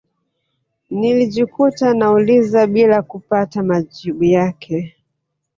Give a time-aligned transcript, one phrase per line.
[0.89, 4.95] Nilijikuta nauliza bila kupata majibu yake